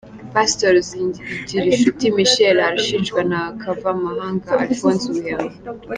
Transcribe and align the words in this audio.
Pastor 0.33 0.73
Zigirinshuti 0.87 2.05
Michel 2.17 2.57
arashinjwa 2.67 3.21
na 3.31 3.41
Kavamahanga 3.61 4.49
Alphonse 4.63 5.05
ubuhemu. 5.11 5.49